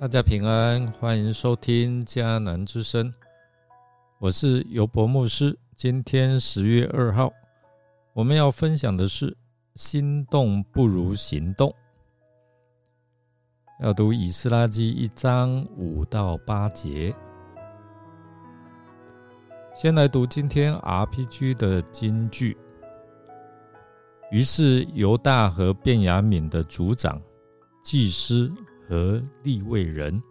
[0.00, 3.12] 大家平安，欢迎收听迦南之声，
[4.20, 5.58] 我是尤博牧师。
[5.74, 7.32] 今天十月二号，
[8.12, 9.36] 我们要分享的是
[9.74, 11.74] “心动不如行动”。
[13.82, 17.12] 要读以斯拉记一章五到八节。
[19.74, 22.56] 先来读今天 RPG 的金句。
[24.30, 27.20] 于是犹大和便雅悯的族长、
[27.82, 28.48] 祭司。
[28.88, 30.22] 和立位人，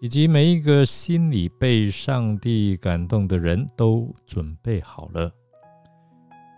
[0.00, 5.32] 以及每一个心里被上帝感动的人都准备好了，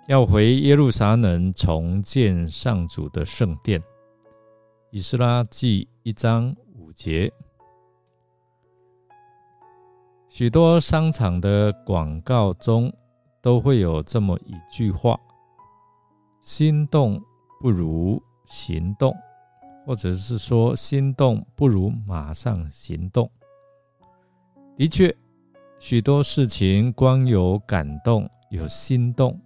[0.08, 3.82] 要回耶路撒冷重建上主的圣殿。
[4.90, 7.30] 以斯拉记一章五节，
[10.28, 12.90] 许多商场的广告中
[13.42, 15.20] 都会有这么一句话
[16.40, 17.22] ：“心动
[17.60, 19.14] 不如行动。”
[19.86, 23.30] 或者是说，心动不如马上行动。
[24.76, 25.14] 的确，
[25.78, 29.40] 许多事情光有感动、有心动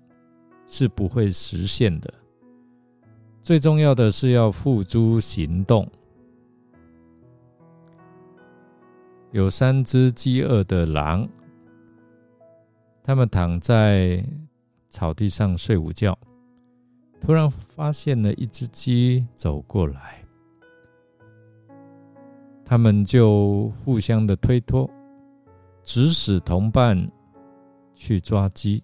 [0.66, 2.12] 是不会实现的。
[3.42, 5.90] 最重要的是要付诸行动。
[9.32, 11.28] 有三只饥饿的狼，
[13.02, 14.24] 他们躺在
[14.88, 16.16] 草地上睡午觉，
[17.20, 20.23] 突然发现了一只鸡走过来。
[22.64, 24.88] 他们就互相的推脱，
[25.82, 26.96] 指使同伴
[27.94, 28.82] 去抓鸡，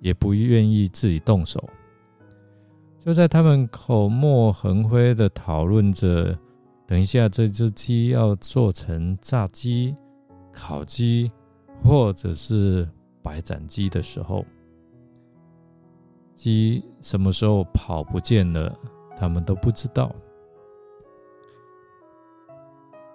[0.00, 1.62] 也不愿意自己动手。
[2.98, 6.38] 就在他们口沫横飞的讨论着，
[6.86, 9.94] 等一下这只鸡要做成炸鸡、
[10.52, 11.30] 烤鸡，
[11.82, 12.88] 或者是
[13.22, 14.44] 白斩鸡的时候，
[16.34, 18.74] 鸡什么时候跑不见了，
[19.18, 20.14] 他们都不知道。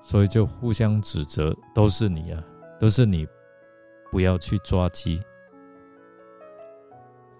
[0.07, 2.39] 所以就互相指责，都是你啊，
[2.79, 3.27] 都是你，
[4.11, 5.19] 不要去抓鸡，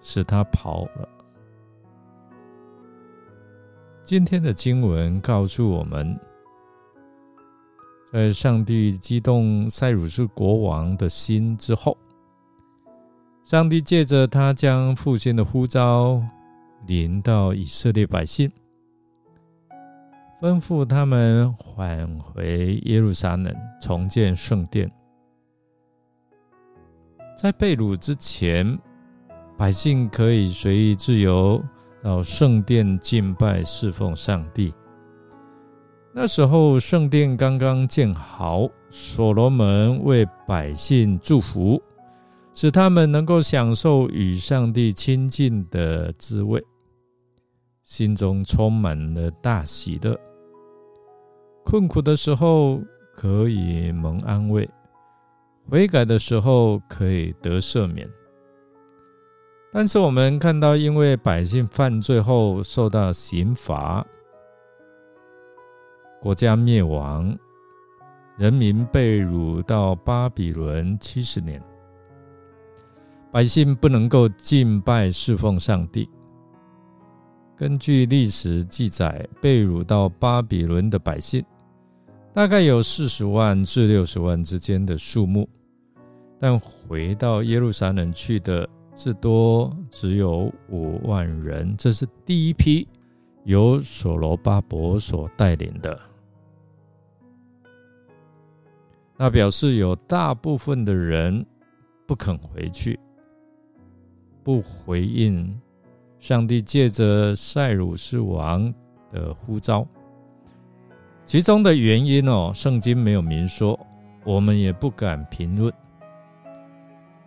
[0.02, 1.08] 使他跑了。
[4.02, 6.18] 今天的经文告诉我们，
[8.12, 11.96] 在上帝激动塞鲁士国王的心之后，
[13.44, 16.20] 上帝借着他将父亲的呼召
[16.84, 18.50] 临到以色列百姓。
[20.40, 24.90] 吩咐他们返回耶路撒冷重建圣殿。
[27.36, 28.78] 在被掳之前，
[29.56, 31.62] 百姓可以随意自由
[32.02, 34.72] 到圣殿敬拜侍奉上帝。
[36.12, 41.82] 那时候圣殿刚刚建好，所罗门为百姓祝福，
[42.54, 46.62] 使他们能够享受与上帝亲近的滋味，
[47.86, 50.18] 心中充满了大喜乐。
[51.64, 52.80] 困苦的时候
[53.14, 54.68] 可以蒙安慰，
[55.70, 58.10] 悔改的时候可以得赦免。
[59.72, 64.04] 但是我们看到，因为百姓犯罪后受到刑罚，
[66.20, 67.38] 国家灭亡，
[68.36, 71.62] 人民被掳到巴比伦七十年，
[73.30, 76.08] 百姓不能够敬拜侍奉上帝。
[77.56, 81.42] 根据历史记载，被掳到巴比伦的百姓。
[82.34, 85.48] 大概有四十万至六十万之间的数目，
[86.38, 91.74] 但回到耶路撒冷去的至多只有五万人。
[91.78, 92.86] 这是第一批
[93.44, 95.98] 由所罗巴伯所带领的，
[99.16, 101.42] 那表示有大部分的人
[102.06, 103.00] 不肯回去，
[104.44, 105.58] 不回应
[106.26, 108.74] 上帝借着塞鲁士王
[109.12, 109.86] 的呼召。
[111.24, 113.78] 其中的原因哦，圣经没有明说，
[114.24, 115.72] 我们也不敢评论。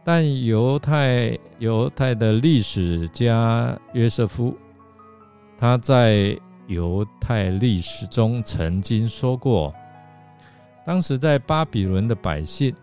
[0.04, 4.54] 但犹太犹太的历史家约瑟夫，
[5.57, 6.38] 他在
[6.68, 9.74] 犹太历史中曾经说过，
[10.86, 12.75] 当时在巴比伦的百姓，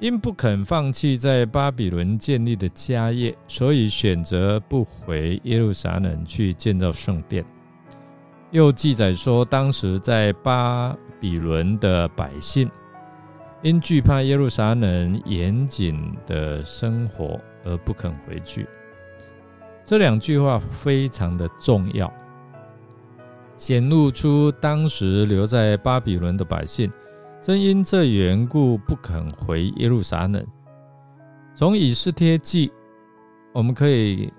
[0.00, 7.44] 因不肯放弃在巴比伦建立的家业，所以选择不回耶路撒冷去建造圣殿。
[8.50, 12.68] 又记载说，当时在巴比伦的百姓
[13.60, 18.66] 因惧怕耶路撒冷严谨的生活而不肯回去。
[19.84, 22.10] 这两句话非常的重要，
[23.58, 26.90] 显露出当时留在巴比伦的百姓
[27.42, 30.46] 正因这缘故不肯回耶路撒冷。
[31.54, 32.70] 从以斯帖记，
[33.54, 34.30] 我们可以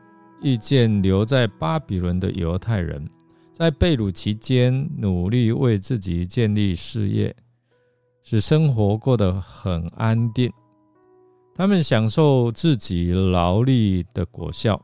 [0.41, 3.09] 预见留在巴比伦的犹太人。
[3.51, 7.35] 在被掳期间努力为自己建立事业，
[8.23, 10.51] 使生活过得很安定。
[11.53, 14.79] 他们享受自己劳力的果效，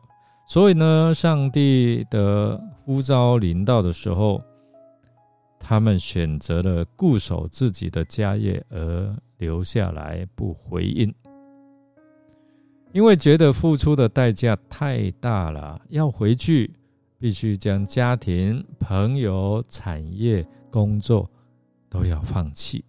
[0.48, 4.44] 所以呢，上帝的呼召临到的时候，
[5.69, 11.14] 他们选择了固守自己的家业而留下来不回应，
[12.94, 16.72] 因为觉得付出的代价太大了，要回去
[17.19, 21.30] 必须将家庭、朋友、产业、工作
[21.90, 22.86] 都要放弃。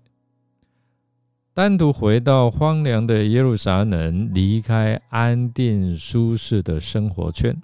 [1.53, 7.61] 单独回到荒凉的耶路撒冷，离开安定舒适的生活圈，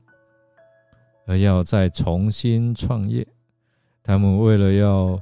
[1.24, 3.24] 而要再重新创业。
[4.04, 5.20] 他们为了要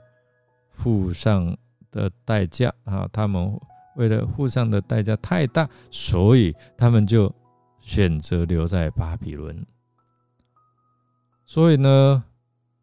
[0.69, 1.57] 付上
[1.91, 3.59] 的代价啊，他们
[3.97, 7.35] 为了付上的代价太大，所以他们就
[7.81, 9.65] 选择留在巴比伦。
[11.47, 12.23] 所以呢，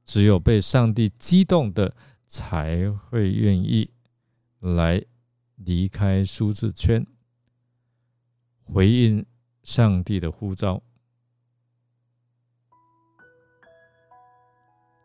[0.04, 1.94] 只有被上帝激动的，
[2.26, 3.92] 才会愿意
[4.62, 5.06] 来。
[5.66, 7.06] 离开舒适圈，
[8.64, 9.26] 回应
[9.62, 10.82] 上帝的呼召。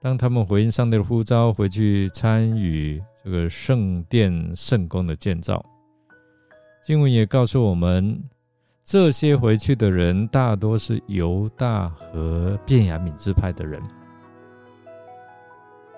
[0.05, 5.65] 当他们回应上帝的呼召，回去参与这个圣殿圣宫的建造，
[6.83, 8.23] 经文也告诉我们，
[8.85, 13.83] 这些回去的人大多是犹大和便雅悯支派的人。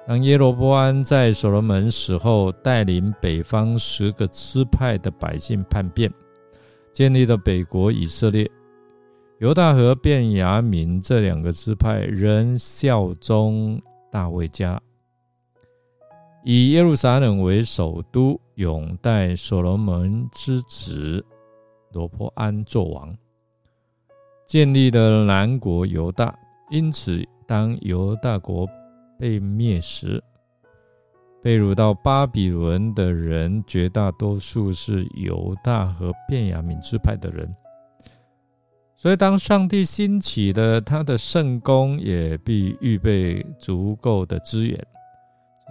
[0.06, 6.08] 当耶罗波安在所罗门死后，带领北方十个支派的百姓叛变，
[6.93, 8.49] 建立了北国以色列。
[9.41, 13.82] 犹大和便雅悯这两个支派仍效忠
[14.16, 14.80] 大卫家，
[16.42, 21.22] 以耶路撒冷为首都，拥戴所罗门之子
[21.92, 23.14] 罗波安作王，
[24.46, 26.34] 建立了南国犹大。
[26.70, 28.66] 因此，当犹大国。
[29.18, 30.22] 被灭时，
[31.42, 37.54] 被掳到巴比伦的人，绝大多数是犹大和便雅悯支派的人。
[39.06, 44.85] 所以，当上帝兴起的他的圣功，也必预备足够的资源。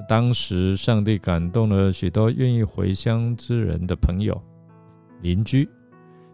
[0.08, 4.42] 当时，上帝感动了许多愿意回乡之人的朋友、
[5.22, 5.68] 邻居，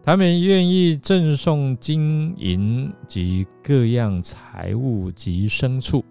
[0.04, 6.04] 他们愿意赠送金银及各样财物及牲畜。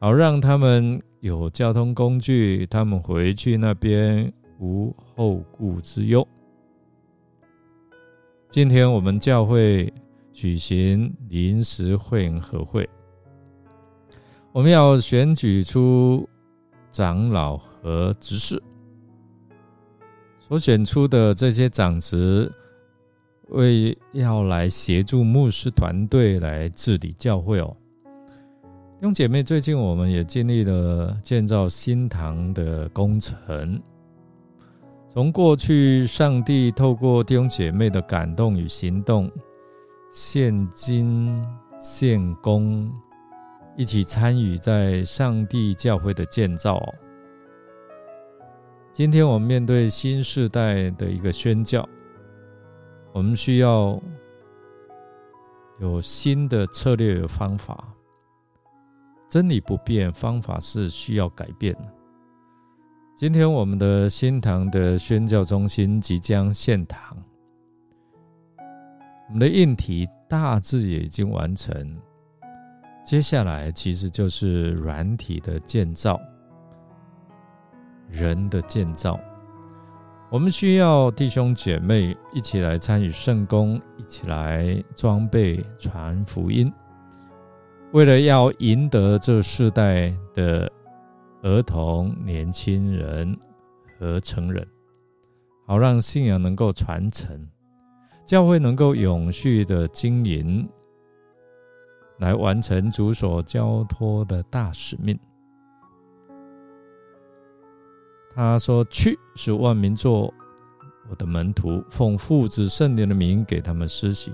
[0.00, 6.26] 好让他们有交通工具，他们回去那边无后顾之忧。
[8.54, 9.92] 今天我们教会
[10.32, 12.88] 举行临时会合会，
[14.52, 16.28] 我们要选举出
[16.88, 18.62] 长老和执事，
[20.38, 22.48] 所选出的这些长职，
[23.48, 27.76] 为要来协助牧师团队来治理教会哦。
[29.00, 33.82] 兄姐妹，最近我们也经历了建造新堂的工程。
[35.14, 39.30] 从过去，上帝透过弟兄姐妹的感动与行动，
[40.10, 41.40] 现金
[41.78, 42.92] 献功，
[43.76, 46.82] 一起参与在上帝教会的建造。
[48.92, 51.88] 今天我们面对新时代的一个宣教，
[53.12, 54.02] 我们需要
[55.78, 57.84] 有新的策略与方法。
[59.30, 62.03] 真理不变，方法是需要改变的。
[63.16, 67.16] 今天我们的新堂的宣教中心即将献堂，
[69.28, 71.96] 我们的硬体大致也已经完成，
[73.04, 76.20] 接下来其实就是软体的建造，
[78.08, 79.16] 人的建造。
[80.28, 86.70] 我们需要弟兄姐妹一起来参与圣工，一起来装备传福音。
[87.92, 90.68] 为了要赢得这世代的
[91.44, 93.38] 儿童、年轻人
[93.98, 94.66] 和成人，
[95.66, 97.46] 好让信仰能够传承，
[98.24, 100.66] 教会能够永续的经营，
[102.18, 105.18] 来完成主所交托的大使命。
[108.34, 110.32] 他说：“去，使万民做
[111.10, 114.32] 我的门徒，奉父子圣灵的名给他们施洗。”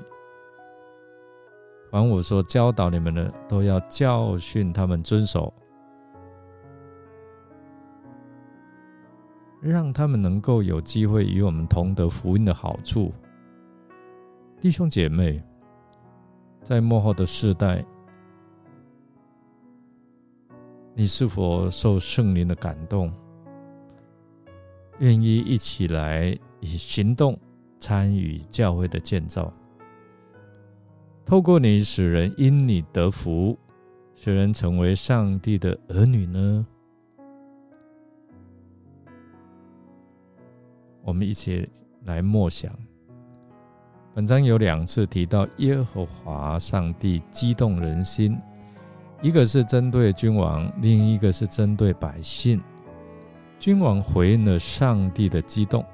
[1.91, 5.53] 凡我说教导你们的，都要教训他们遵守，
[9.61, 13.13] 让他们能够有机会与我们同得福音的好处。
[14.61, 15.43] 弟兄姐妹，
[16.63, 17.85] 在幕后的世代，
[20.95, 23.13] 你是否受圣灵的感动，
[24.99, 27.39] 愿意一起来以行动
[27.79, 29.53] 参与教会的建造？
[31.25, 33.59] 透过你使人因你得福，
[34.15, 36.67] 使人成为上帝的儿女呢？
[41.03, 41.69] 我们一起
[42.05, 42.71] 来默想。
[44.15, 48.37] 本章有两次提到耶和华上帝激动人心，
[49.23, 52.61] 一个是针对君王，另一个是针对百姓。
[53.59, 55.85] 君王回应了上帝的激动，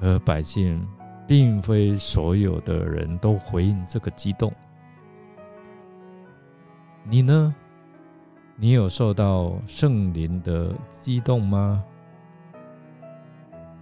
[0.00, 0.86] 而百姓
[1.26, 4.52] 并非所有的人都回应这个激动。
[7.04, 7.54] 你呢？
[8.54, 11.82] 你有受到圣灵的激动吗？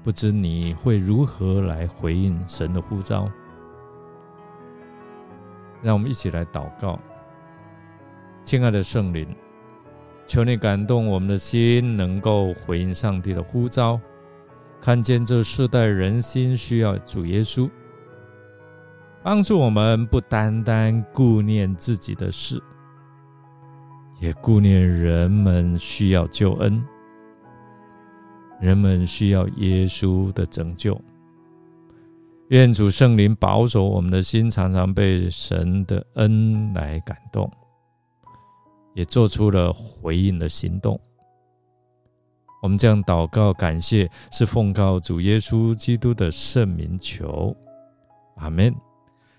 [0.02, 3.30] 不知你会如何来回应神的呼召？
[5.82, 6.98] 让我们一起来祷告，
[8.42, 9.26] 亲爱的圣灵，
[10.26, 14.00] 求你感动我们的心，能够回应上帝的呼召，
[14.80, 17.70] 看见这世代人心需要主耶稣，
[19.22, 22.62] 帮助我们不单单顾念自己的事，
[24.18, 26.82] 也顾念人们需要救恩。
[28.60, 31.00] 人们需要耶稣的拯救。
[32.48, 37.50] 愿主圣灵保守我们的心，常常被神的恩来感动，
[38.94, 41.00] 也做出了回应的行动。
[42.60, 47.56] 我们这样祷告，感谢是奉告主耶稣基督的圣名求，
[48.36, 48.74] 阿门。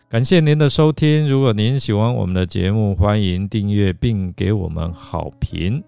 [0.09, 1.27] 感谢您的收听。
[1.27, 5.83] 如果您喜欢我们的节目，欢迎订阅并给我们好评。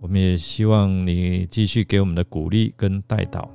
[0.00, 3.48] 我们也希望你继续给我们的鼓励跟带导。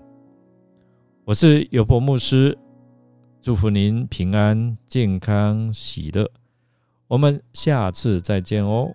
[1.23, 2.55] 我是尤伯牧师，
[3.41, 6.29] 祝福您平安、健康、喜乐。
[7.07, 8.93] 我们下次再见哦。